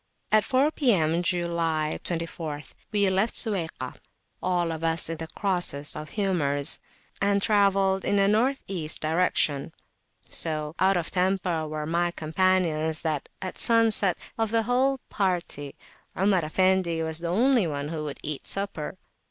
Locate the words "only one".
17.27-17.89